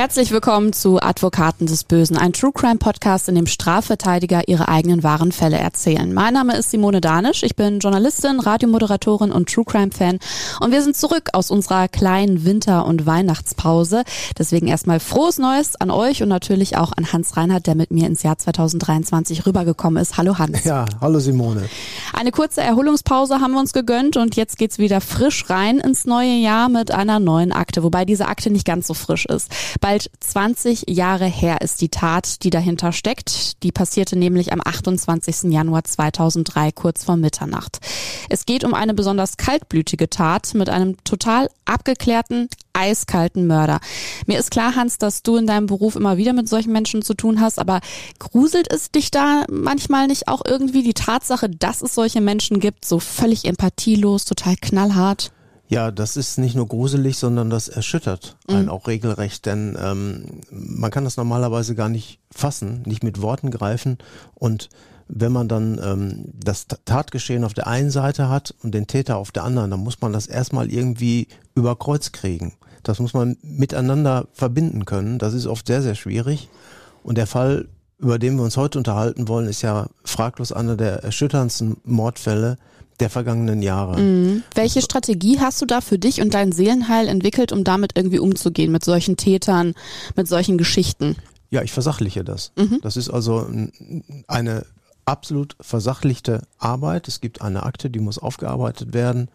[0.00, 5.02] Herzlich willkommen zu Advokaten des Bösen, ein True Crime Podcast, in dem Strafverteidiger ihre eigenen
[5.02, 6.14] wahren Fälle erzählen.
[6.14, 10.18] Mein Name ist Simone Danisch, ich bin Journalistin, Radiomoderatorin und True Crime Fan
[10.60, 14.04] und wir sind zurück aus unserer kleinen Winter- und Weihnachtspause.
[14.38, 18.06] Deswegen erstmal frohes Neues an euch und natürlich auch an Hans Reinhardt, der mit mir
[18.06, 20.16] ins Jahr 2023 rübergekommen ist.
[20.16, 20.64] Hallo Hans.
[20.64, 21.68] Ja, hallo Simone.
[22.20, 26.34] Eine kurze Erholungspause haben wir uns gegönnt und jetzt geht's wieder frisch rein ins neue
[26.34, 29.50] Jahr mit einer neuen Akte, wobei diese Akte nicht ganz so frisch ist.
[29.80, 33.62] Bald 20 Jahre her ist die Tat, die dahinter steckt.
[33.62, 35.44] Die passierte nämlich am 28.
[35.44, 37.78] Januar 2003 kurz vor Mitternacht.
[38.28, 43.80] Es geht um eine besonders kaltblütige Tat mit einem total abgeklärten, eiskalten Mörder.
[44.26, 47.14] Mir ist klar, Hans, dass du in deinem Beruf immer wieder mit solchen Menschen zu
[47.14, 47.80] tun hast, aber
[48.18, 52.84] gruselt es dich da manchmal nicht auch irgendwie die Tatsache, dass es solche Menschen gibt,
[52.84, 55.32] so völlig empathielos, total knallhart?
[55.68, 60.90] Ja, das ist nicht nur gruselig, sondern das erschüttert einen auch regelrecht, denn ähm, man
[60.90, 63.98] kann das normalerweise gar nicht fassen, nicht mit Worten greifen
[64.34, 64.68] und
[65.12, 69.32] wenn man dann ähm, das Tatgeschehen auf der einen Seite hat und den Täter auf
[69.32, 72.52] der anderen, dann muss man das erstmal irgendwie über Kreuz kriegen.
[72.82, 75.18] Das muss man miteinander verbinden können.
[75.18, 76.48] Das ist oft sehr, sehr schwierig.
[77.02, 81.02] Und der Fall, über den wir uns heute unterhalten wollen, ist ja fraglos einer der
[81.02, 82.56] erschütterndsten Mordfälle
[83.00, 84.00] der vergangenen Jahre.
[84.00, 84.42] Mhm.
[84.54, 88.70] Welche Strategie hast du da für dich und dein Seelenheil entwickelt, um damit irgendwie umzugehen,
[88.70, 89.74] mit solchen Tätern,
[90.16, 91.16] mit solchen Geschichten?
[91.50, 92.52] Ja, ich versachliche das.
[92.56, 92.78] Mhm.
[92.82, 93.46] Das ist also
[94.28, 94.64] eine
[95.10, 97.08] absolut versachlichte Arbeit.
[97.08, 99.28] Es gibt eine Akte, die muss aufgearbeitet werden.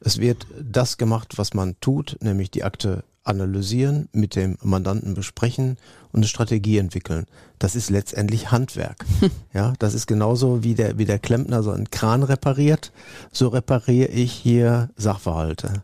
[0.00, 5.76] Es wird das gemacht, was man tut, nämlich die Akte analysieren, mit dem Mandanten besprechen
[6.10, 7.26] und eine Strategie entwickeln.
[7.60, 9.04] Das ist letztendlich Handwerk.
[9.54, 12.90] Ja, das ist genauso wie der, wie der Klempner so einen Kran repariert.
[13.32, 15.82] So repariere ich hier Sachverhalte.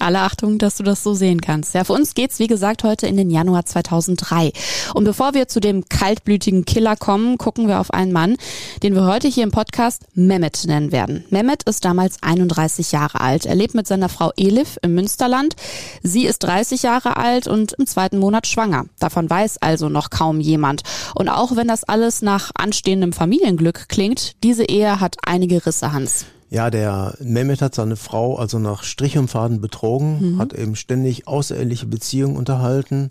[0.00, 1.74] Alle Achtung, dass du das so sehen kannst.
[1.74, 4.52] Ja, für uns geht's wie gesagt heute in den Januar 2003.
[4.94, 8.36] Und bevor wir zu dem kaltblütigen Killer kommen, gucken wir auf einen Mann,
[8.82, 11.24] den wir heute hier im Podcast Mehmet nennen werden.
[11.30, 13.46] Mehmet ist damals 31 Jahre alt.
[13.46, 15.56] Er lebt mit seiner Frau Elif im Münsterland.
[16.02, 18.86] Sie ist 30 Jahre alt und im zweiten Monat schwanger.
[18.98, 20.82] Davon weiß also noch kaum jemand.
[21.14, 26.26] Und auch wenn das alles nach anstehendem Familienglück klingt, diese Ehe hat einige Risse, Hans.
[26.48, 30.38] Ja, der Mehmet hat seine Frau also nach Strich und Faden betrogen, mhm.
[30.38, 33.10] hat eben ständig außereheliche Beziehungen unterhalten,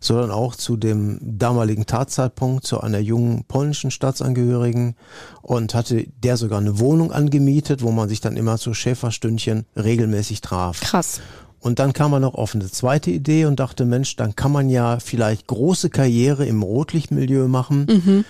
[0.00, 4.96] sondern auch zu dem damaligen Tatzeitpunkt zu einer jungen polnischen Staatsangehörigen
[5.40, 10.42] und hatte der sogar eine Wohnung angemietet, wo man sich dann immer zu Schäferstündchen regelmäßig
[10.42, 10.80] traf.
[10.80, 11.20] Krass.
[11.60, 14.68] Und dann kam man noch auf eine zweite Idee und dachte, Mensch, dann kann man
[14.68, 17.86] ja vielleicht große Karriere im Rotlichtmilieu machen.
[17.88, 18.24] Mhm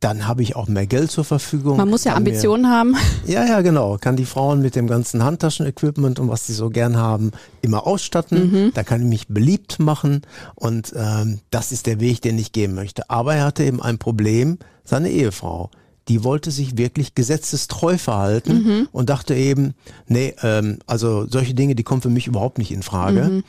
[0.00, 1.76] dann habe ich auch mehr Geld zur Verfügung.
[1.76, 2.96] Man muss ja Ambitionen mir, haben.
[3.26, 3.98] Ja, ja, genau.
[4.00, 8.50] Kann die Frauen mit dem ganzen Handtaschenequipment und was sie so gern haben, immer ausstatten.
[8.50, 8.70] Mhm.
[8.74, 10.22] Da kann ich mich beliebt machen.
[10.54, 13.10] Und ähm, das ist der Weg, den ich gehen möchte.
[13.10, 15.70] Aber er hatte eben ein Problem, seine Ehefrau.
[16.08, 18.88] Die wollte sich wirklich gesetzestreu verhalten mhm.
[18.90, 19.74] und dachte eben,
[20.08, 23.24] nee, ähm, also solche Dinge, die kommen für mich überhaupt nicht in Frage.
[23.24, 23.44] Mhm.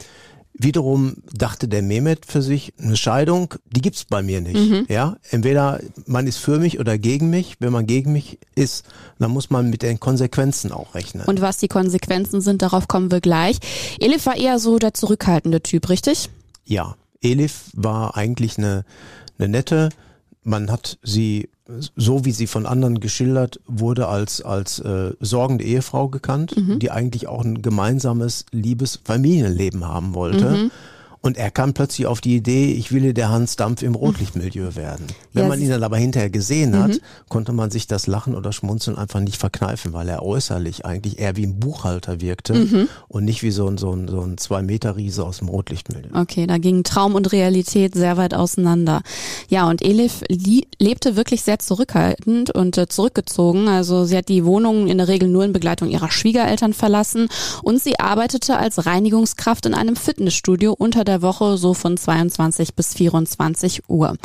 [0.64, 4.56] Wiederum dachte der Mehmet für sich, eine Scheidung, die gibt's bei mir nicht.
[4.56, 4.86] Mhm.
[4.90, 7.56] Ja, entweder man ist für mich oder gegen mich.
[7.60, 8.86] Wenn man gegen mich ist,
[9.20, 11.26] dann muss man mit den Konsequenzen auch rechnen.
[11.26, 13.58] Und was die Konsequenzen sind, darauf kommen wir gleich.
[14.00, 16.30] Elif war eher so der zurückhaltende Typ, richtig?
[16.66, 18.86] Ja, Elif war eigentlich eine,
[19.38, 19.90] eine nette.
[20.44, 21.50] Man hat sie
[21.96, 26.80] so wie sie von anderen geschildert wurde, als, als äh, sorgende Ehefrau gekannt, mhm.
[26.80, 30.50] die eigentlich auch ein gemeinsames, liebes Familienleben haben wollte.
[30.50, 30.72] Mhm.
[31.22, 35.06] Und er kam plötzlich auf die Idee, ich will der Hans Dampf im Rotlichtmilieu werden.
[35.34, 37.00] Wenn ja, man ihn dann aber hinterher gesehen hat, mhm.
[37.30, 41.36] konnte man sich das Lachen oder Schmunzeln einfach nicht verkneifen, weil er äußerlich eigentlich eher
[41.36, 42.90] wie ein Buchhalter wirkte mhm.
[43.08, 46.10] und nicht wie so ein, so ein, so ein Zwei-Meter-Riese aus dem Rotlichtmilieu.
[46.20, 49.04] Okay, da gingen Traum und Realität sehr weit auseinander.
[49.48, 53.68] Ja, und Elif lebte wirklich sehr zurückhaltend und äh, zurückgezogen.
[53.68, 57.30] Also sie hat die Wohnung in der Regel nur in Begleitung ihrer Schwiegereltern verlassen
[57.62, 62.74] und sie arbeitete als Reinigungskraft in einem Fitnessstudio unter der der Woche, so von 22
[62.74, 64.16] bis 24 Uhr.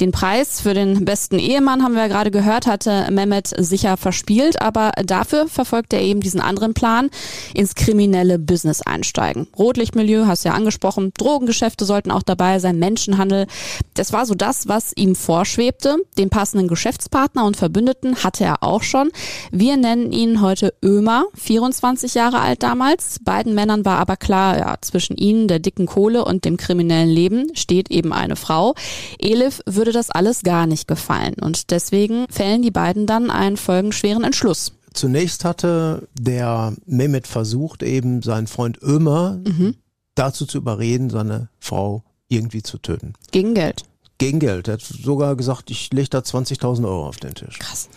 [0.00, 4.60] Den Preis für den besten Ehemann, haben wir ja gerade gehört, hatte Mehmet sicher verspielt,
[4.60, 7.10] aber dafür verfolgt er eben diesen anderen Plan,
[7.54, 9.46] ins kriminelle Business einsteigen.
[9.56, 13.46] Rotlichtmilieu, hast du ja angesprochen, Drogengeschäfte sollten auch dabei sein, Menschenhandel.
[13.94, 15.98] Das war so das, was ihm vorschwebte.
[16.18, 19.10] Den passenden Geschäftspartner und Verbündeten hatte er auch schon.
[19.52, 23.18] Wir nennen ihn heute Ömer, 24 Jahre alt damals.
[23.22, 27.54] Beiden Männern war aber klar, ja, zwischen ihnen, der dicken Kohle und dem kriminellen Leben
[27.54, 28.74] steht eben eine Frau.
[29.18, 34.24] Elif würde das alles gar nicht gefallen und deswegen fällen die beiden dann einen folgenschweren
[34.24, 34.72] Entschluss.
[34.94, 39.74] Zunächst hatte der Mehmet versucht, eben seinen Freund Ömer Mhm.
[40.14, 43.14] dazu zu überreden, seine Frau irgendwie zu töten.
[43.30, 43.84] Gegen Geld.
[44.18, 44.68] Gegen Geld.
[44.68, 47.58] Er hat sogar gesagt, ich lege da 20.000 Euro auf den Tisch.
[47.58, 47.88] Krass.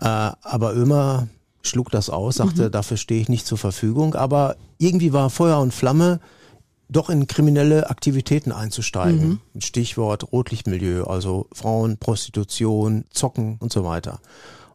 [0.00, 0.04] Äh,
[0.42, 1.28] aber Ömer
[1.62, 2.70] schlug das aus, sagte, Mhm.
[2.72, 4.14] dafür stehe ich nicht zur Verfügung.
[4.14, 6.20] Aber irgendwie war Feuer und Flamme,
[6.90, 9.40] doch in kriminelle Aktivitäten einzusteigen.
[9.58, 14.20] Stichwort Rotlichtmilieu, also Frauen, Prostitution, Zocken und so weiter.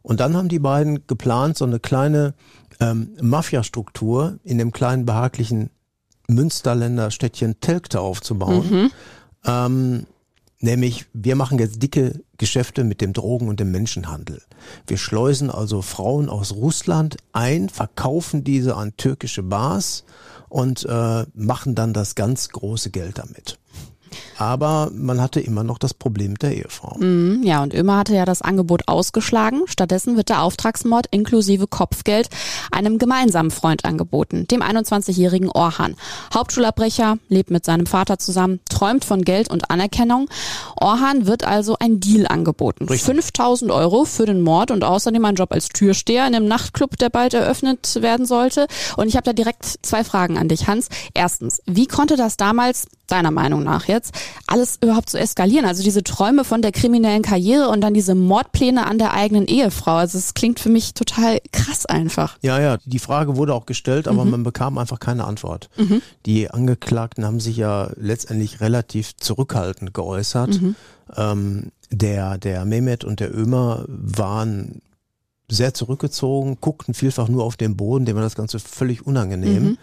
[0.02, 2.34] Und dann haben die beiden geplant, so eine kleine
[2.80, 5.70] ähm, Mafia-Struktur in dem kleinen behaglichen
[6.28, 8.64] Münsterländer Städtchen Telgte aufzubauen.
[9.44, 10.06] Ähm,
[10.66, 14.42] nämlich, wir machen jetzt dicke Geschäfte mit dem Drogen- und dem Menschenhandel.
[14.86, 20.04] Wir schleusen also Frauen aus Russland ein, verkaufen diese an türkische Bars
[20.50, 23.58] und äh, machen dann das ganz große Geld damit.
[24.38, 26.96] Aber man hatte immer noch das Problem mit der Ehefrau.
[26.98, 29.62] Mhm, Ja, und Ömer hatte ja das Angebot ausgeschlagen.
[29.66, 32.28] Stattdessen wird der Auftragsmord inklusive Kopfgeld
[32.70, 35.96] einem gemeinsamen Freund angeboten, dem 21-jährigen Orhan.
[36.34, 40.28] Hauptschulabbrecher, lebt mit seinem Vater zusammen, träumt von Geld und Anerkennung.
[40.76, 42.86] Orhan wird also ein Deal angeboten.
[42.88, 47.08] 5000 Euro für den Mord und außerdem ein Job als Türsteher in einem Nachtclub, der
[47.10, 48.66] bald eröffnet werden sollte.
[48.96, 50.88] Und ich habe da direkt zwei Fragen an dich, Hans.
[51.14, 54.12] Erstens, wie konnte das damals, deiner Meinung nach jetzt,
[54.46, 55.64] alles überhaupt so eskalieren?
[55.66, 59.96] Also diese Träume von der kriminellen Karriere und dann diese Mordpläne an der eigenen Ehefrau.
[59.96, 62.38] Also es klingt für mich total krass einfach.
[62.42, 65.68] Ja, ja, die Frage wurde auch gestellt, aber man bekam einfach keine Antwort.
[66.26, 70.60] Die Angeklagten haben sich ja letztendlich relativ zurückhaltend geäußert.
[71.16, 74.80] Ähm, der, der Mehmet und der Ömer waren
[75.48, 79.78] sehr zurückgezogen, guckten vielfach nur auf den Boden, dem war das Ganze völlig unangenehm.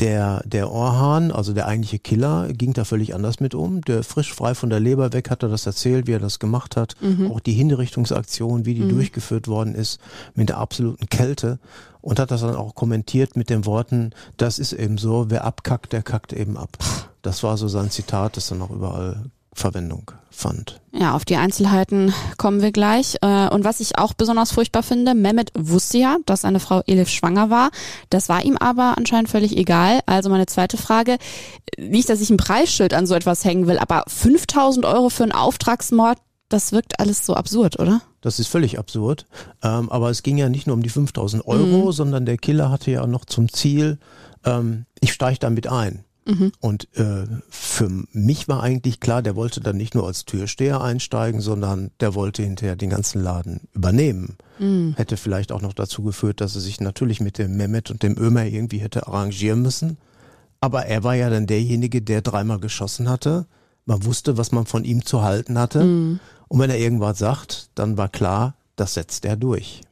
[0.00, 3.80] Der, der Orhan, also der eigentliche Killer, ging da völlig anders mit um.
[3.82, 6.76] Der frisch frei von der Leber weg hat er das erzählt, wie er das gemacht
[6.76, 6.94] hat.
[7.30, 10.00] Auch die Hinrichtungsaktion, wie die durchgeführt worden ist,
[10.34, 11.58] mit der absoluten Kälte.
[12.00, 15.92] Und hat das dann auch kommentiert mit den Worten, das ist eben so, wer abkackt,
[15.92, 16.76] der kackt eben ab.
[17.22, 20.80] Das war so sein Zitat, das dann auch überall Verwendung fand.
[20.92, 23.16] Ja, auf die Einzelheiten kommen wir gleich.
[23.22, 27.08] Äh, Und was ich auch besonders furchtbar finde, Mehmet wusste ja, dass seine Frau Elif
[27.08, 27.70] schwanger war.
[28.10, 30.00] Das war ihm aber anscheinend völlig egal.
[30.06, 31.18] Also meine zweite Frage,
[31.78, 35.32] nicht, dass ich ein Preisschild an so etwas hängen will, aber 5000 Euro für einen
[35.32, 36.18] Auftragsmord,
[36.48, 38.00] das wirkt alles so absurd, oder?
[38.20, 39.26] Das ist völlig absurd.
[39.62, 42.90] Ähm, aber es ging ja nicht nur um die 5000 Euro, sondern der Killer hatte
[42.90, 43.98] ja noch zum Ziel,
[44.44, 46.03] ähm, ich steige damit ein.
[46.60, 51.40] Und äh, für mich war eigentlich klar, der wollte dann nicht nur als Türsteher einsteigen,
[51.40, 54.36] sondern der wollte hinterher den ganzen Laden übernehmen.
[54.96, 58.16] Hätte vielleicht auch noch dazu geführt, dass er sich natürlich mit dem Mehmet und dem
[58.18, 59.98] Ömer irgendwie hätte arrangieren müssen.
[60.60, 63.46] Aber er war ja dann derjenige, der dreimal geschossen hatte.
[63.84, 65.80] Man wusste, was man von ihm zu halten hatte.
[66.48, 69.82] Und wenn er irgendwas sagt, dann war klar, das setzt er durch.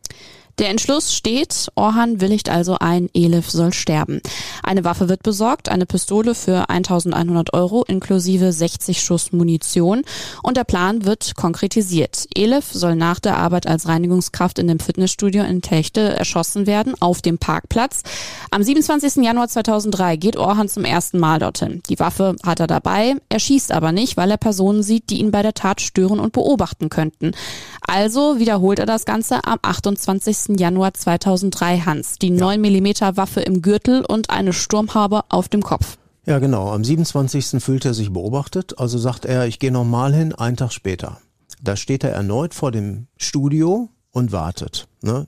[0.59, 4.21] Der Entschluss steht, Orhan willigt also ein, Elif soll sterben.
[4.63, 10.03] Eine Waffe wird besorgt, eine Pistole für 1100 Euro inklusive 60 Schuss Munition
[10.43, 12.27] und der Plan wird konkretisiert.
[12.35, 17.23] Elif soll nach der Arbeit als Reinigungskraft in dem Fitnessstudio in Techte erschossen werden auf
[17.23, 18.03] dem Parkplatz.
[18.51, 19.25] Am 27.
[19.25, 21.83] Januar 2003 geht Orhan zum ersten Mal dorthin.
[21.89, 25.31] Die Waffe hat er dabei, er schießt aber nicht, weil er Personen sieht, die ihn
[25.31, 27.33] bei der Tat stören und beobachten könnten.
[27.81, 30.42] Also wiederholt er das Ganze am 28.
[30.49, 32.19] Januar 2003 Hans.
[32.19, 35.99] Die 9 mm Waffe im Gürtel und eine Sturmhaube auf dem Kopf.
[36.25, 36.71] Ja, genau.
[36.71, 37.63] Am 27.
[37.63, 41.19] fühlt er sich beobachtet, also sagt er, ich gehe nochmal hin, einen Tag später.
[41.61, 44.89] Da steht er erneut vor dem Studio und wartet.
[45.03, 45.27] Ne?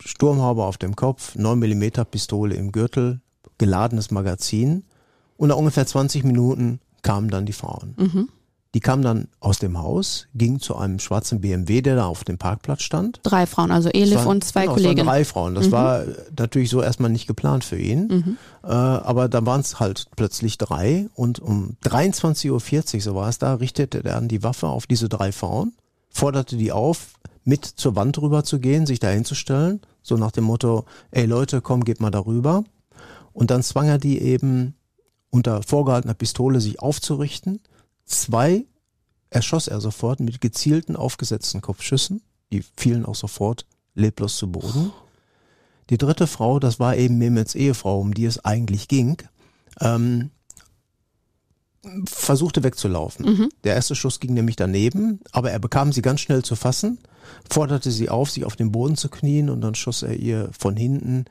[0.00, 3.20] Sturmhaube auf dem Kopf, 9 mm Pistole im Gürtel,
[3.58, 4.84] geladenes Magazin.
[5.36, 7.94] Und nach ungefähr 20 Minuten kamen dann die Frauen.
[8.74, 12.38] Die kamen dann aus dem Haus, gingen zu einem schwarzen BMW, der da auf dem
[12.38, 13.20] Parkplatz stand.
[13.22, 15.06] Drei Frauen, also Elif waren- und zwei genau, es waren Kolleginnen.
[15.06, 15.54] drei Frauen.
[15.54, 16.04] Das war
[16.38, 18.38] natürlich so erstmal nicht geplant für ihn.
[18.64, 21.08] Äh, aber da waren es halt plötzlich drei.
[21.14, 22.50] Und um 23.40
[22.94, 25.72] Uhr, so war es da, richtete er dann die Waffe auf diese drei Frauen,
[26.08, 27.08] forderte die auf,
[27.44, 29.80] mit zur Wand rüber zu gehen, sich da hinzustellen.
[30.00, 32.64] So nach dem Motto, ey Leute, komm, geht mal darüber.
[33.34, 34.74] Und dann zwang er die eben
[35.30, 37.60] unter vorgehaltener Pistole sich aufzurichten.
[38.12, 38.66] Zwei
[39.30, 42.22] erschoss er sofort mit gezielten aufgesetzten Kopfschüssen.
[42.52, 44.92] Die fielen auch sofort leblos zu Boden.
[45.88, 49.16] Die dritte Frau, das war eben Mehmets Ehefrau, um die es eigentlich ging,
[49.80, 50.30] ähm,
[52.04, 53.24] versuchte wegzulaufen.
[53.64, 56.98] Der erste Schuss ging nämlich daneben, aber er bekam sie ganz schnell zu fassen,
[57.50, 60.76] forderte sie auf, sich auf den Boden zu knien und dann schoss er ihr von
[60.76, 61.24] hinten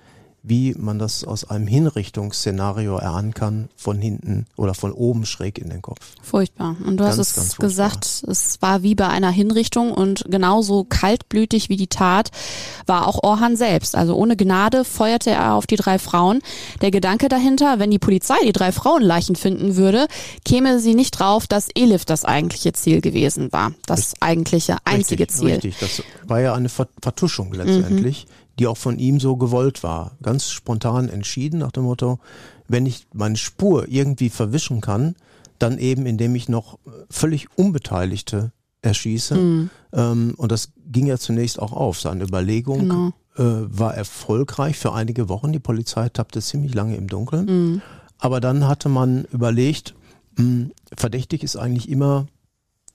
[0.43, 5.69] wie man das aus einem Hinrichtungsszenario erahnen kann, von hinten oder von oben schräg in
[5.69, 5.99] den Kopf.
[6.23, 6.75] Furchtbar.
[6.85, 11.69] Und du Ganz, hast es gesagt, es war wie bei einer Hinrichtung und genauso kaltblütig
[11.69, 12.31] wie die Tat
[12.87, 13.95] war auch Orhan selbst.
[13.95, 16.41] Also ohne Gnade feuerte er auf die drei Frauen.
[16.81, 20.07] Der Gedanke dahinter, wenn die Polizei die drei Frauenleichen finden würde,
[20.43, 23.73] käme sie nicht drauf, dass Elif das eigentliche Ziel gewesen war.
[23.85, 25.53] Das eigentliche, einzige richtig, Ziel.
[25.53, 28.25] Richtig, das war ja eine Ver- Vertuschung letztendlich,
[28.59, 30.11] die auch von ihm so gewollt war.
[30.21, 32.19] Ganz spontan entschieden nach dem Motto,
[32.67, 35.15] wenn ich meine Spur irgendwie verwischen kann,
[35.59, 36.79] dann eben indem ich noch
[37.09, 39.35] völlig Unbeteiligte erschieße.
[39.35, 39.69] Mhm.
[39.93, 41.99] Ähm, und das ging ja zunächst auch auf.
[42.01, 43.07] Seine Überlegung Genau.
[43.37, 45.51] äh, war erfolgreich für einige Wochen.
[45.53, 47.45] Die Polizei tappte ziemlich lange im Dunkeln.
[47.45, 47.81] Mhm.
[48.17, 49.93] Aber dann hatte man überlegt,
[50.37, 52.25] mh, verdächtig ist eigentlich immer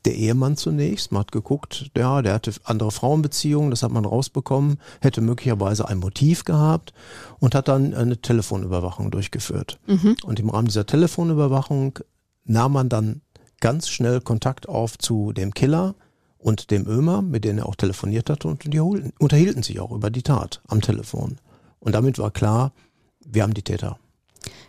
[0.06, 1.12] der Ehemann zunächst.
[1.12, 5.98] Man hat geguckt, ja, der hatte andere Frauenbeziehungen, das hat man rausbekommen, hätte möglicherweise ein
[5.98, 6.94] Motiv gehabt
[7.40, 9.78] und hat dann eine Telefonüberwachung durchgeführt.
[10.24, 11.98] Und im Rahmen dieser Telefonüberwachung
[12.44, 13.20] nahm man dann
[13.60, 15.94] ganz schnell Kontakt auf zu dem Killer
[16.38, 20.10] und dem Ömer, mit denen er auch telefoniert hatte und die unterhielten sich auch über
[20.10, 21.38] die Tat am Telefon.
[21.80, 22.72] Und damit war klar,
[23.24, 23.98] wir haben die Täter.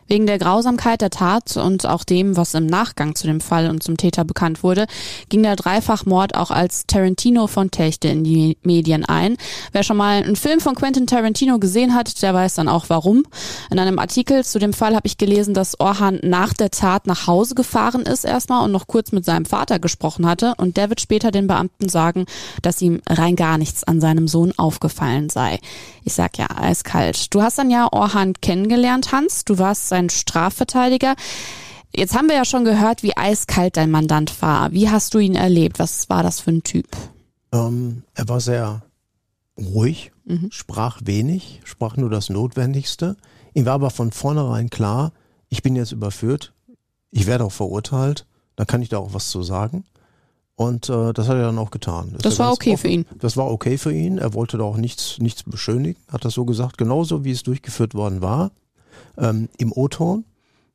[0.08, 3.84] Wegen der Grausamkeit der Tat und auch dem, was im Nachgang zu dem Fall und
[3.84, 4.88] zum Täter bekannt wurde,
[5.28, 9.36] ging der Dreifachmord auch als Tarantino von Techte in die Medien ein.
[9.74, 13.24] Wer schon mal einen Film von Quentin Tarantino gesehen hat, der weiß dann auch warum.
[13.70, 17.28] In einem Artikel zu dem Fall habe ich gelesen, dass Orhan nach der Tat nach
[17.28, 21.02] Hause gefahren ist erstmal und noch kurz mit seinem Vater gesprochen hatte und der wird
[21.02, 22.26] später den Beamten sagen,
[22.62, 25.60] dass ihm rein gar nichts an seinem Sohn aufgefallen sei.
[26.06, 27.34] Ich sag ja, eiskalt.
[27.34, 29.44] Du hast dann ja Orhan kennengelernt, Hans.
[29.44, 31.16] Du warst sein Strafverteidiger.
[31.96, 34.72] Jetzt haben wir ja schon gehört, wie eiskalt dein Mandant war.
[34.72, 35.80] Wie hast du ihn erlebt?
[35.80, 36.88] Was war das für ein Typ?
[37.52, 38.84] Ähm, er war sehr
[39.58, 40.12] ruhig,
[40.50, 43.16] sprach wenig, sprach nur das Notwendigste.
[43.54, 45.12] Ihm war aber von vornherein klar,
[45.50, 46.54] ich bin jetzt überführt,
[47.12, 49.86] ich werde auch verurteilt, dann kann ich da auch was zu sagen.
[50.56, 52.14] Und äh, das hat er dann auch getan.
[52.16, 53.06] Ist Das war okay für ihn.
[53.20, 54.18] Das war okay für ihn.
[54.18, 57.94] Er wollte da auch nichts, nichts beschönigen, hat das so gesagt, genauso wie es durchgeführt
[57.94, 58.52] worden war,
[59.18, 60.26] ähm, im O-Ton.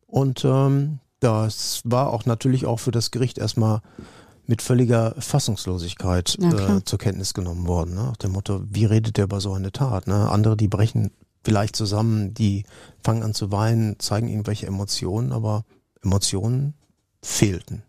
[0.07, 3.81] Und ähm, das war auch natürlich auch für das Gericht erstmal
[4.47, 7.95] mit völliger Fassungslosigkeit äh, zur Kenntnis genommen worden.
[7.95, 8.03] Ne?
[8.03, 10.09] Nach dem Motto, wie redet der über so eine Tat?
[10.09, 10.29] Ne?
[10.31, 11.13] Andere, die brechen
[11.45, 12.65] vielleicht zusammen, die
[13.03, 15.65] fangen an zu weinen, zeigen irgendwelche Emotionen, aber
[16.03, 16.75] Emotionen
[17.23, 17.83] fehlten.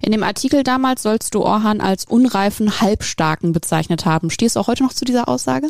[0.00, 4.30] In dem Artikel damals sollst du Orhan als unreifen Halbstarken bezeichnet haben.
[4.30, 5.68] Stehst du auch heute noch zu dieser Aussage?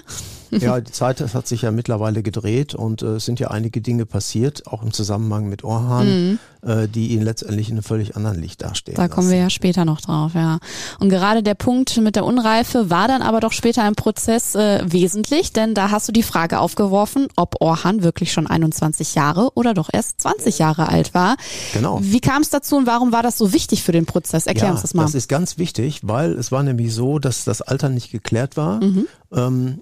[0.60, 4.04] Ja, die Zeit hat sich ja mittlerweile gedreht und äh, es sind ja einige Dinge
[4.04, 8.62] passiert, auch im Zusammenhang mit Orhan, äh, die ihn letztendlich in einem völlig anderen Licht
[8.62, 8.96] dastehen.
[8.96, 10.58] Da kommen wir ja später noch drauf, ja.
[10.98, 14.82] Und gerade der Punkt mit der Unreife war dann aber doch später im Prozess äh,
[14.84, 19.72] wesentlich, denn da hast du die Frage aufgeworfen, ob Orhan wirklich schon 21 Jahre oder
[19.72, 21.36] doch erst 20 Jahre alt war.
[21.72, 22.00] Genau.
[22.02, 24.46] Wie kam es dazu und warum war das so wichtig für den Prozess?
[24.46, 25.02] Erklär ja, uns das mal.
[25.02, 28.80] Das ist ganz wichtig, weil es war nämlich so, dass das Alter nicht geklärt war.
[28.82, 29.80] Ähm, Mhm.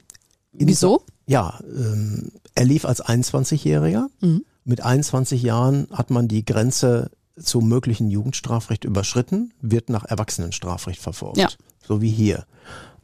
[0.53, 1.03] Wieso?
[1.27, 4.07] Ja, ähm, er lief als 21-Jähriger.
[4.21, 4.45] Mhm.
[4.65, 11.39] Mit 21 Jahren hat man die Grenze zum möglichen Jugendstrafrecht überschritten, wird nach Erwachsenenstrafrecht verfolgt.
[11.39, 11.49] Ja.
[11.87, 12.45] So wie hier.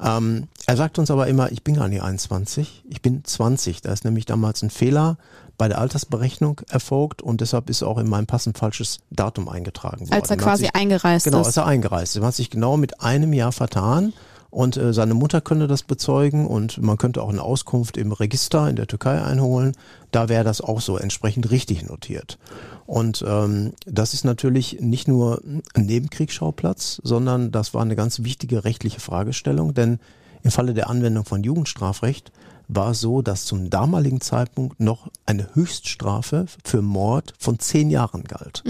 [0.02, 3.80] Ähm, er sagt uns aber immer, ich bin gar nicht 21, ich bin 20.
[3.80, 5.16] Da ist nämlich damals ein Fehler
[5.56, 10.00] bei der Altersberechnung erfolgt und deshalb ist auch in meinem Pass ein falsches Datum eingetragen
[10.00, 10.12] worden.
[10.20, 11.46] Als er quasi sich- eingereist Genau, ist.
[11.46, 12.20] als er eingereist ist.
[12.20, 14.12] Man hat sich genau mit einem Jahr vertan
[14.54, 18.68] und äh, seine Mutter könnte das bezeugen und man könnte auch eine Auskunft im Register
[18.70, 19.72] in der Türkei einholen.
[20.12, 22.38] Da wäre das auch so entsprechend richtig notiert.
[22.86, 25.42] Und ähm, das ist natürlich nicht nur
[25.74, 29.98] ein Nebenkriegsschauplatz, sondern das war eine ganz wichtige rechtliche Fragestellung, denn
[30.44, 32.30] im Falle der Anwendung von Jugendstrafrecht
[32.68, 38.22] war es so, dass zum damaligen Zeitpunkt noch eine Höchststrafe für Mord von zehn Jahren
[38.22, 38.62] galt.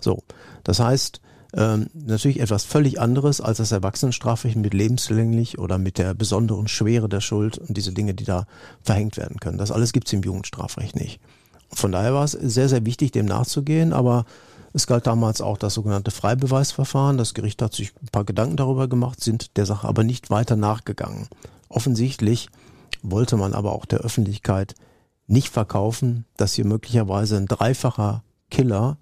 [0.00, 0.22] So,
[0.64, 1.20] das heißt,
[1.54, 7.08] ähm, natürlich etwas völlig anderes als das Erwachsenenstrafrecht mit lebenslänglich oder mit der besonderen Schwere
[7.08, 8.46] der Schuld und diese Dinge, die da
[8.82, 9.58] verhängt werden können.
[9.58, 11.20] Das alles gibt's im Jugendstrafrecht nicht.
[11.70, 14.24] Von daher war es sehr, sehr wichtig, dem nachzugehen, aber
[14.72, 17.16] es galt damals auch das sogenannte Freibeweisverfahren.
[17.16, 20.56] Das Gericht hat sich ein paar Gedanken darüber gemacht, sind der Sache aber nicht weiter
[20.56, 21.28] nachgegangen.
[21.68, 22.48] Offensichtlich
[23.02, 24.74] wollte man aber auch der Öffentlichkeit
[25.26, 28.98] nicht verkaufen, dass hier möglicherweise ein dreifacher Killer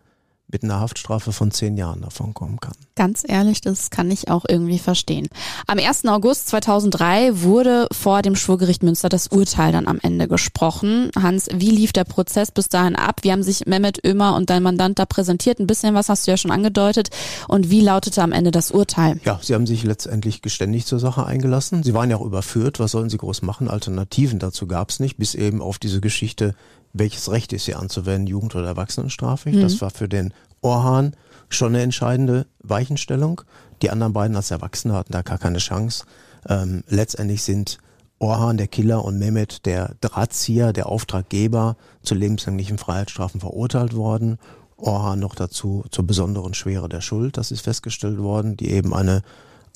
[0.49, 2.75] mit einer Haftstrafe von zehn Jahren davon kommen kann.
[2.95, 5.29] Ganz ehrlich, das kann ich auch irgendwie verstehen.
[5.67, 6.07] Am 1.
[6.07, 11.11] August 2003 wurde vor dem Schwurgericht Münster das Urteil dann am Ende gesprochen.
[11.21, 13.21] Hans, wie lief der Prozess bis dahin ab?
[13.23, 15.59] Wie haben sich Mehmet Ömer und dein Mandant da präsentiert?
[15.59, 17.11] Ein bisschen was hast du ja schon angedeutet.
[17.49, 19.21] Und wie lautete am Ende das Urteil?
[19.25, 21.83] Ja, sie haben sich letztendlich geständig zur Sache eingelassen.
[21.83, 22.79] Sie waren ja auch überführt.
[22.79, 23.69] Was sollen sie groß machen?
[23.69, 26.55] Alternativen dazu gab es nicht, bis eben auf diese Geschichte
[26.99, 29.57] welches Recht ist hier anzuwenden, Jugend- oder Erwachsenenstrafrecht.
[29.57, 29.63] Mhm.
[29.63, 31.15] Das war für den Orhan
[31.49, 33.43] schon eine entscheidende Weichenstellung.
[33.83, 36.05] Die anderen beiden als Erwachsene hatten da gar keine Chance.
[36.49, 37.79] Ähm, letztendlich sind
[38.19, 44.39] Orhan, der Killer, und Mehmet, der Drahtzieher, der Auftraggeber, zu lebenslänglichen Freiheitsstrafen verurteilt worden.
[44.79, 49.23] Orhan noch dazu zur besonderen Schwere der Schuld, das ist festgestellt worden, die eben eine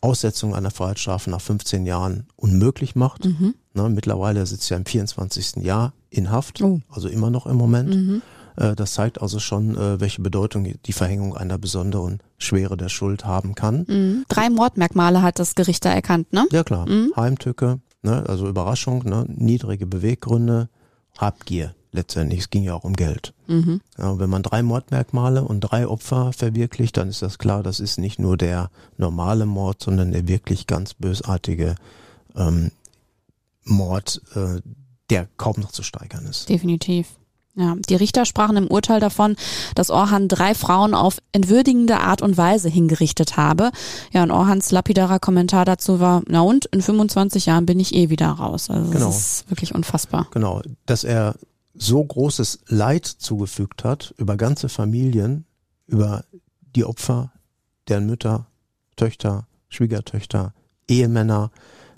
[0.00, 3.24] Aussetzung einer Freiheitsstrafe nach 15 Jahren unmöglich macht.
[3.24, 3.54] Mhm.
[3.74, 5.56] Ne, mittlerweile sitzt er im 24.
[5.56, 6.80] Jahr in Haft, oh.
[6.88, 7.94] also immer noch im Moment.
[7.94, 8.22] Mhm.
[8.56, 13.24] Äh, das zeigt also schon, äh, welche Bedeutung die Verhängung einer besonderen Schwere der Schuld
[13.24, 13.84] haben kann.
[13.86, 14.24] Mhm.
[14.28, 16.46] Drei Mordmerkmale hat das Gericht da erkannt, ne?
[16.50, 16.88] Ja klar.
[16.88, 17.12] Mhm.
[17.16, 18.24] Heimtücke, ne?
[18.26, 19.24] also Überraschung, ne?
[19.28, 20.68] niedrige Beweggründe,
[21.18, 22.40] Habgier letztendlich.
[22.40, 23.34] Es ging ja auch um Geld.
[23.46, 23.80] Mhm.
[23.98, 27.98] Ja, wenn man drei Mordmerkmale und drei Opfer verwirklicht, dann ist das klar, das ist
[27.98, 31.74] nicht nur der normale Mord, sondern der wirklich ganz bösartige
[32.36, 32.70] ähm,
[33.64, 34.60] Mord, äh,
[35.10, 36.48] der kaum noch zu steigern ist.
[36.48, 37.08] Definitiv.
[37.56, 39.34] Ja, die Richter sprachen im Urteil davon,
[39.74, 43.72] dass Orhan drei Frauen auf entwürdigende Art und Weise hingerichtet habe.
[44.12, 48.08] Ja, und Orhans lapidarer Kommentar dazu war, na und, in 25 Jahren bin ich eh
[48.08, 48.70] wieder raus.
[48.70, 49.06] Also genau.
[49.06, 50.28] das ist wirklich unfassbar.
[50.30, 51.34] Genau, dass er
[51.80, 55.46] so großes Leid zugefügt hat über ganze Familien,
[55.86, 56.24] über
[56.76, 57.32] die Opfer,
[57.88, 58.46] deren Mütter,
[58.96, 60.52] Töchter, Schwiegertöchter,
[60.88, 61.50] Ehemänner,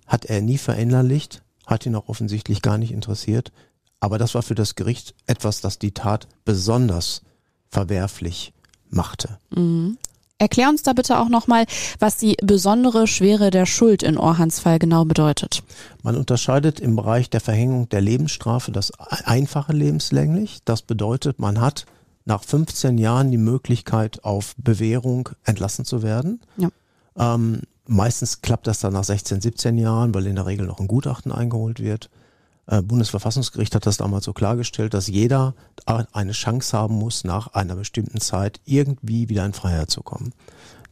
[0.06, 3.52] hat er nie verinnerlicht, hat ihn auch offensichtlich gar nicht interessiert.
[3.98, 7.22] Aber das war für das Gericht etwas, das die Tat besonders
[7.68, 8.52] verwerflich
[8.88, 9.38] machte.
[9.50, 9.98] Mhm.
[10.42, 11.66] Erklär uns da bitte auch nochmal,
[12.00, 15.62] was die besondere Schwere der Schuld in Orhans Fall genau bedeutet.
[16.02, 20.58] Man unterscheidet im Bereich der Verhängung der Lebensstrafe das einfache lebenslänglich.
[20.64, 21.86] Das bedeutet, man hat
[22.24, 26.40] nach 15 Jahren die Möglichkeit, auf Bewährung entlassen zu werden.
[26.56, 26.70] Ja.
[27.16, 30.88] Ähm, meistens klappt das dann nach 16, 17 Jahren, weil in der Regel noch ein
[30.88, 32.10] Gutachten eingeholt wird.
[32.66, 35.54] Äh, Bundesverfassungsgericht hat das damals so klargestellt, dass jeder
[35.84, 40.32] eine Chance haben muss, nach einer bestimmten Zeit irgendwie wieder in Freiheit zu kommen.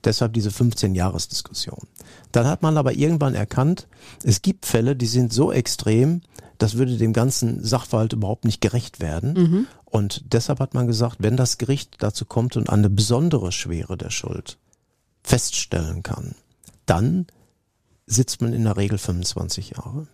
[0.02, 1.86] Deshalb diese 15-Jahres-Diskussion.
[2.32, 3.86] Dann hat man aber irgendwann erkannt,
[4.24, 6.22] es gibt Fälle, die sind so extrem,
[6.58, 9.32] das würde dem ganzen Sachverhalt überhaupt nicht gerecht werden.
[9.34, 9.66] Mhm.
[9.84, 14.10] Und deshalb hat man gesagt, wenn das Gericht dazu kommt und eine besondere Schwere der
[14.10, 14.58] Schuld
[15.22, 16.34] feststellen kann,
[16.86, 17.26] dann
[18.06, 20.06] sitzt man in der Regel 25 Jahre.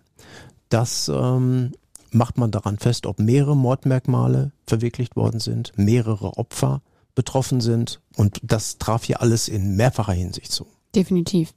[0.69, 1.73] Das ähm,
[2.11, 6.83] macht man daran fest, ob mehrere Mordmerkmale verwirklicht worden sind, mehrere Opfer
[7.15, 8.01] betroffen sind.
[8.17, 10.67] Und das traf hier alles in mehrfacher Hinsicht zu.
[10.95, 11.55] Definitiv.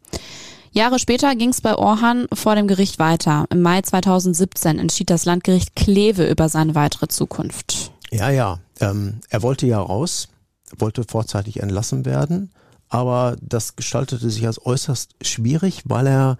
[0.71, 3.45] Jahre später ging es bei Orhan vor dem Gericht weiter.
[3.49, 7.91] Im Mai 2017 entschied das Landgericht Kleve über seine weitere Zukunft.
[8.11, 8.59] Ja, ja.
[8.79, 10.29] Ähm, er wollte ja raus,
[10.77, 12.51] wollte vorzeitig entlassen werden
[12.89, 16.37] aber das gestaltete sich als äußerst schwierig, weil er,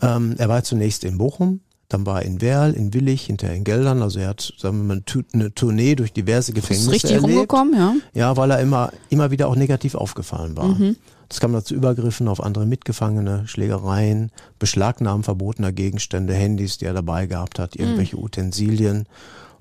[0.00, 3.64] ähm, er war zunächst in Bochum, dann war er in Werl, in Willig, hinterher in
[3.64, 4.00] Geldern.
[4.00, 7.34] Also er hat, sagen wir mal, eine Tournee durch diverse Gefängnisse ist richtig erlebt.
[7.34, 7.94] rumgekommen, ja.
[8.14, 10.68] Ja, weil er immer, immer wieder auch negativ aufgefallen war.
[10.68, 10.96] Mhm.
[11.28, 17.26] Das kam dazu Übergriffen auf andere Mitgefangene, Schlägereien, Beschlagnahmen verbotener Gegenstände, Handys, die er dabei
[17.26, 18.22] gehabt hat, irgendwelche mhm.
[18.22, 19.06] Utensilien.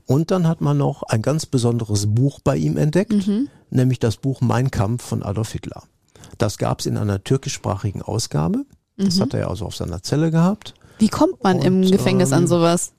[0.05, 3.49] Und dann hat man noch ein ganz besonderes Buch bei ihm entdeckt, mhm.
[3.71, 5.83] nämlich das Buch Mein Kampf von Adolf Hitler.
[6.37, 8.65] Das gab es in einer türkischsprachigen Ausgabe.
[8.97, 9.21] Das mhm.
[9.21, 10.75] hat er also auf seiner Zelle gehabt.
[10.99, 12.93] Wie kommt man und, im Gefängnis ähm, an sowas?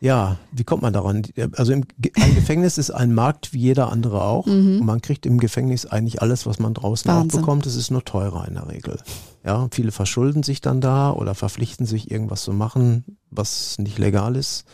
[0.00, 1.22] Ja, wie kommt man daran?
[1.56, 4.46] Also im ein Gefängnis ist ein Markt wie jeder andere auch.
[4.46, 4.80] Mhm.
[4.80, 7.40] Und man kriegt im Gefängnis eigentlich alles, was man draußen Wahnsinn.
[7.40, 7.66] auch bekommt.
[7.66, 9.00] Es ist nur teurer in der Regel.
[9.44, 14.36] Ja, viele verschulden sich dann da oder verpflichten sich, irgendwas zu machen, was nicht legal
[14.36, 14.66] ist.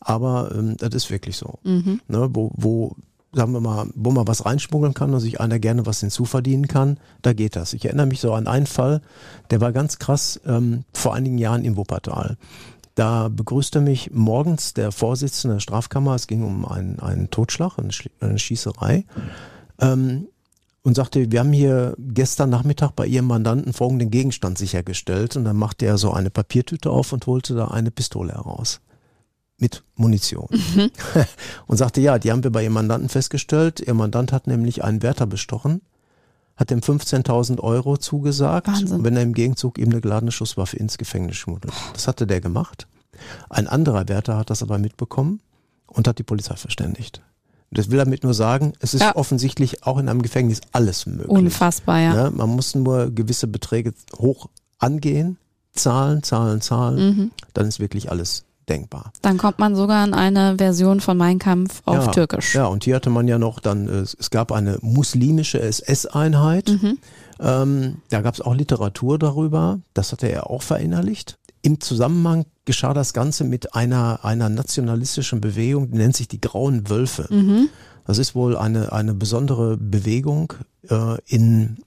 [0.00, 1.58] Aber ähm, das ist wirklich so.
[1.62, 2.00] Mhm.
[2.08, 2.96] Ne, wo, wo
[3.32, 6.98] sagen wir mal, wo man was reinschmuggeln kann und sich einer gerne was hinzuverdienen kann,
[7.22, 7.72] da geht das.
[7.72, 9.02] Ich erinnere mich so an einen Fall,
[9.50, 12.36] der war ganz krass ähm, vor einigen Jahren im Wuppertal.
[12.96, 17.90] Da begrüßte mich morgens der Vorsitzende der Strafkammer, es ging um einen, einen Totschlag, eine,
[18.20, 19.04] eine Schießerei,
[19.80, 20.26] ähm,
[20.82, 25.36] und sagte, wir haben hier gestern Nachmittag bei Ihrem Mandanten folgenden Gegenstand sichergestellt.
[25.36, 28.80] Und dann machte er so eine Papiertüte auf und holte da eine Pistole heraus
[29.60, 30.48] mit Munition.
[30.50, 30.90] Mhm.
[31.66, 33.80] Und sagte, ja, die haben wir bei ihrem Mandanten festgestellt.
[33.80, 35.80] Ihr Mandant hat nämlich einen Wärter bestochen,
[36.56, 39.04] hat ihm 15.000 Euro zugesagt, Wahnsinn.
[39.04, 41.72] wenn er im Gegenzug ihm eine geladene Schusswaffe ins Gefängnis schmuggelt.
[41.92, 42.86] Das hatte der gemacht.
[43.48, 45.40] Ein anderer Wärter hat das aber mitbekommen
[45.86, 47.22] und hat die Polizei verständigt.
[47.72, 49.14] Das will damit nur sagen, es ist Ja.
[49.14, 51.28] offensichtlich auch in einem Gefängnis alles möglich.
[51.28, 52.14] Unfassbar, ja.
[52.14, 52.30] Ne?
[52.34, 55.36] Man muss nur gewisse Beträge hoch angehen,
[55.72, 57.30] zahlen, zahlen, zahlen, Mhm.
[57.54, 59.12] dann ist wirklich alles denkbar.
[59.20, 62.54] Dann kommt man sogar an eine Version von Mein Kampf auf ja, Türkisch.
[62.54, 66.68] Ja, und hier hatte man ja noch dann, äh, es es gab eine muslimische SS-Einheit.
[66.68, 66.98] Mhm.
[67.40, 69.80] Ähm, da gab es auch Literatur darüber.
[69.92, 71.38] Das hatte er auch verinnerlicht.
[71.62, 76.88] Im Zusammenhang geschah das Ganze mit einer, einer nationalistischen Bewegung, die nennt sich die Grauen
[76.88, 77.26] Wölfe.
[77.28, 77.68] Mhm.
[78.06, 80.52] Das ist wohl eine, eine besondere Bewegung
[80.88, 81.78] äh, in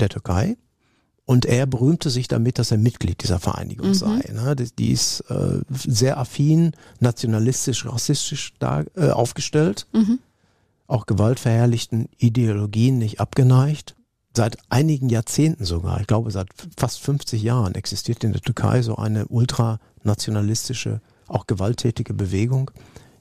[0.00, 0.56] der Türkei.
[1.32, 3.94] Und er berühmte sich damit, dass er Mitglied dieser Vereinigung Mhm.
[3.94, 4.18] sei.
[4.34, 4.54] Ne?
[4.54, 10.18] Die, die ist äh, sehr affin, nationalistisch, rassistisch da, äh, aufgestellt, Mhm.
[10.86, 13.94] auch gewaltverherrlichten Ideologien nicht abgeneigt.
[14.36, 18.96] Seit einigen Jahrzehnten sogar, ich glaube seit fast 50 Jahren existiert in der Türkei so
[18.96, 22.70] eine ultranationalistische, auch gewalttätige Bewegung.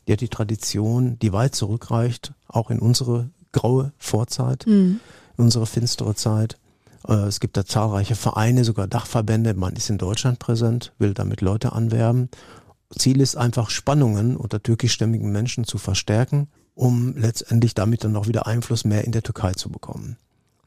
[0.08, 5.00] Die hat die Tradition, die weit zurückreicht, auch in unsere graue Vorzeit, Mhm.
[5.38, 6.58] in unsere finstere Zeit.
[7.08, 9.54] Äh, Es gibt da zahlreiche Vereine, sogar Dachverbände.
[9.54, 12.30] Man ist in Deutschland präsent, will damit Leute anwerben.
[12.98, 18.48] Ziel ist einfach Spannungen unter türkischstämmigen Menschen zu verstärken, um letztendlich damit dann auch wieder
[18.48, 20.18] Einfluss mehr in der Türkei zu bekommen.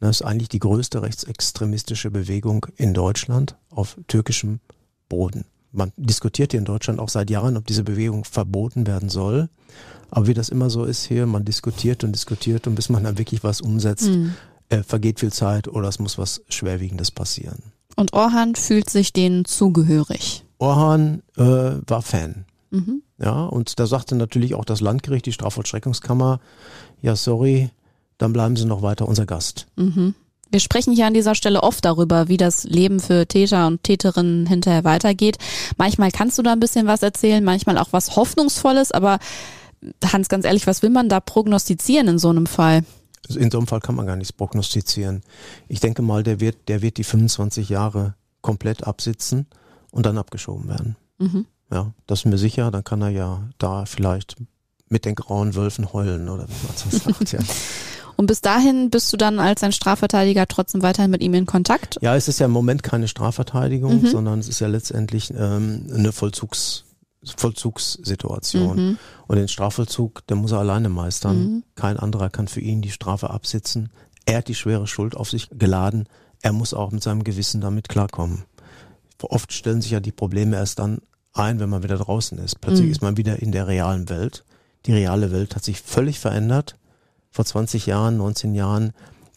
[0.00, 4.60] Das ist eigentlich die größte rechtsextremistische Bewegung in Deutschland auf türkischem
[5.08, 5.44] Boden.
[5.72, 9.48] Man diskutiert hier in Deutschland auch seit Jahren, ob diese Bewegung verboten werden soll.
[10.10, 13.18] Aber wie das immer so ist hier, man diskutiert und diskutiert und bis man dann
[13.18, 14.34] wirklich was umsetzt, Mhm.
[14.68, 17.62] Äh, vergeht viel Zeit oder es muss was Schwerwiegendes passieren.
[17.96, 20.44] Und Orhan fühlt sich denen zugehörig.
[20.58, 21.42] Orhan äh,
[21.86, 22.44] war Fan.
[22.70, 23.02] Mhm.
[23.18, 26.40] Ja, und da sagte natürlich auch das Landgericht, die Strafvollstreckungskammer,
[27.02, 27.70] ja, sorry,
[28.18, 29.66] dann bleiben Sie noch weiter unser Gast.
[29.76, 30.14] Mhm.
[30.50, 34.46] Wir sprechen hier an dieser Stelle oft darüber, wie das Leben für Täter und Täterinnen
[34.46, 35.38] hinterher weitergeht.
[35.78, 39.18] Manchmal kannst du da ein bisschen was erzählen, manchmal auch was Hoffnungsvolles, aber
[40.04, 42.84] Hans, ganz ehrlich, was will man da prognostizieren in so einem Fall?
[43.28, 45.22] Also in so einem Fall kann man gar nichts prognostizieren.
[45.68, 49.46] Ich denke mal, der wird, der wird die 25 Jahre komplett absitzen
[49.90, 50.96] und dann abgeschoben werden.
[51.18, 51.46] Mhm.
[51.72, 52.70] Ja, das ist mir sicher.
[52.70, 54.36] Dann kann er ja da vielleicht
[54.88, 57.32] mit den grauen Wölfen heulen oder wie man so sagt.
[57.32, 57.38] Ja.
[58.16, 61.98] Und bis dahin bist du dann als sein Strafverteidiger trotzdem weiterhin mit ihm in Kontakt?
[62.00, 64.06] ja, es ist ja im Moment keine Strafverteidigung, Mhm.
[64.06, 66.84] sondern es ist ja letztendlich ähm, eine Vollzugs,
[67.36, 68.76] Vollzugssituation.
[68.90, 68.98] Mhm.
[69.26, 71.38] Und den Strafvollzug, der muss er alleine meistern.
[71.38, 71.64] Mhm.
[71.74, 73.90] Kein anderer kann für ihn die Strafe absitzen.
[74.26, 76.08] Er hat die schwere Schuld auf sich geladen.
[76.42, 78.44] Er muss auch mit seinem Gewissen damit klarkommen.
[79.22, 80.98] Oft stellen sich ja die Probleme erst dann
[81.32, 82.60] ein, wenn man wieder draußen ist.
[82.60, 82.92] Plötzlich Mhm.
[82.92, 84.44] ist man wieder in der realen Welt.
[84.86, 86.76] Die reale Welt hat sich völlig verändert.
[87.30, 88.92] Vor 20 Jahren, 19 Jahren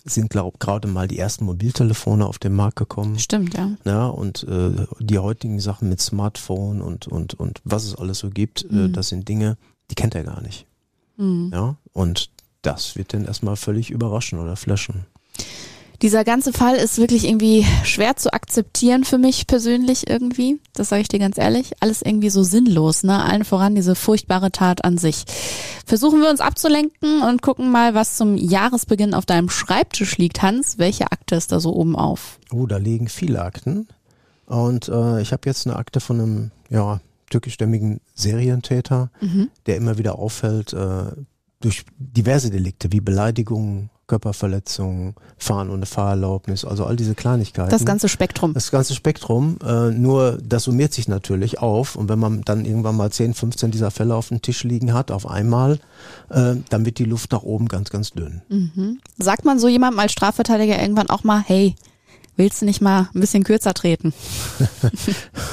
[0.09, 3.19] sind glaub gerade mal die ersten Mobiltelefone auf den Markt gekommen.
[3.19, 3.71] Stimmt, ja.
[3.85, 8.29] Ja, und äh, die heutigen Sachen mit Smartphone und, und, und was es alles so
[8.29, 8.93] gibt, äh, Mhm.
[8.93, 9.57] das sind Dinge,
[9.91, 10.65] die kennt er gar nicht.
[11.17, 11.51] Mhm.
[11.53, 12.29] Ja, und
[12.61, 15.05] das wird den erstmal völlig überraschen oder flashen.
[16.01, 20.59] Dieser ganze Fall ist wirklich irgendwie schwer zu akzeptieren für mich persönlich irgendwie.
[20.73, 21.71] Das sage ich dir ganz ehrlich.
[21.79, 23.23] Alles irgendwie so sinnlos, ne?
[23.23, 25.25] Allen voran diese furchtbare Tat an sich.
[25.85, 30.77] Versuchen wir uns abzulenken und gucken mal, was zum Jahresbeginn auf deinem Schreibtisch liegt, Hans.
[30.77, 32.39] Welche Akte ist da so oben auf?
[32.51, 33.87] Oh, da liegen viele Akten.
[34.45, 39.49] Und äh, ich habe jetzt eine Akte von einem ja, türkischstämmigen Serientäter, Mhm.
[39.65, 41.05] der immer wieder auffällt äh,
[41.59, 47.69] durch diverse Delikte wie Beleidigungen, Körperverletzungen, Fahren ohne Fahrerlaubnis, also all diese Kleinigkeiten.
[47.69, 48.53] Das ganze Spektrum.
[48.53, 52.95] Das ganze Spektrum, äh, nur das summiert sich natürlich auf und wenn man dann irgendwann
[52.95, 55.79] mal 10, 15 dieser Fälle auf dem Tisch liegen hat, auf einmal,
[56.29, 58.41] äh, dann wird die Luft nach oben ganz, ganz dünn.
[58.49, 58.99] Mhm.
[59.17, 61.75] Sagt man so jemandem als Strafverteidiger irgendwann auch mal, hey,
[62.37, 64.13] willst du nicht mal ein bisschen kürzer treten?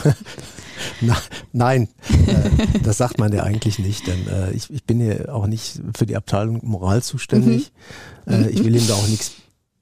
[1.00, 1.16] Na,
[1.52, 1.88] nein,
[2.26, 5.80] äh, das sagt man ja eigentlich nicht, denn äh, ich, ich bin hier auch nicht
[5.96, 7.72] für die Abteilung Moral zuständig.
[8.26, 9.32] Äh, ich will ihm da auch nichts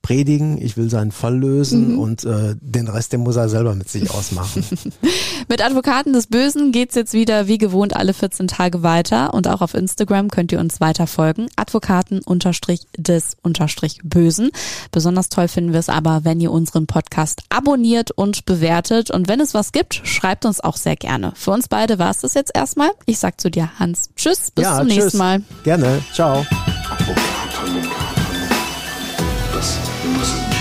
[0.02, 1.98] predigen, ich will seinen Fall lösen Mhm.
[1.98, 4.64] und äh, den Rest, den muss er selber mit sich ausmachen.
[5.48, 9.60] Mit Advokaten des Bösen geht's jetzt wieder wie gewohnt alle 14 Tage weiter und auch
[9.60, 11.46] auf Instagram könnt ihr uns weiter folgen.
[11.56, 14.50] Advokaten unterstrich des unterstrich Bösen.
[14.92, 19.10] Besonders toll finden wir es aber, wenn ihr unseren Podcast abonniert und bewertet.
[19.10, 21.32] Und wenn es was gibt, schreibt uns auch sehr gerne.
[21.34, 22.90] Für uns beide war es das jetzt erstmal.
[23.06, 24.96] Ich sag zu dir, Hans, tschüss, bis ja, zum tschüss.
[24.98, 25.42] nächsten Mal.
[25.64, 26.46] Gerne, ciao.
[26.90, 28.01] Advokaten.
[29.62, 30.51] Das Böse.